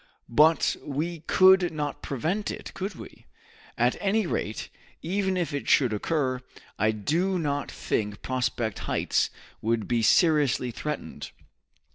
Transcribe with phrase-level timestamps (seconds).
[0.29, 3.27] But we could not prevent it, could we?
[3.77, 4.69] At any rate,
[5.03, 6.41] even if it should occur,
[6.79, 9.29] I do not think Prospect Heights
[9.61, 11.29] would be seriously threatened.